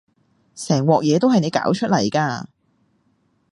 [0.55, 2.45] 成鑊嘢都係你搞出嚟㗎